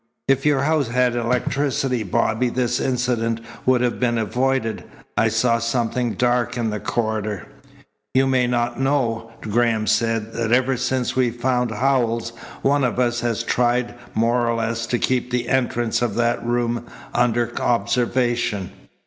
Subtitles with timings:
[0.27, 4.83] If your house had electricity, Bobby, this incident would have been avoided.
[5.15, 7.47] I saw something dark in the corridor."
[8.15, 12.31] "You may not know," Graham said, "that ever since we found Howells,
[12.63, 16.87] one of us has tried, more or less, to keep the entrance of that room
[17.13, 18.71] under observation."